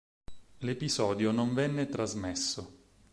L'episodio 0.61 1.29
non 1.31 1.53
venne 1.53 1.87
trasmesso. 1.87 2.75